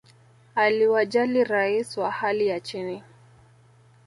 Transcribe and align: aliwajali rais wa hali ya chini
aliwajali 0.55 1.43
rais 1.43 1.97
wa 1.97 2.11
hali 2.11 2.47
ya 2.47 2.59
chini 2.59 3.03